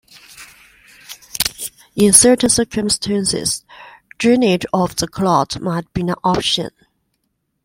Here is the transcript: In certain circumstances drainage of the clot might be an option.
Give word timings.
In 1.95 2.11
certain 2.11 2.49
circumstances 2.49 3.63
drainage 4.17 4.65
of 4.73 4.95
the 4.95 5.07
clot 5.07 5.61
might 5.61 5.93
be 5.93 6.01
an 6.01 6.15
option. 6.23 6.71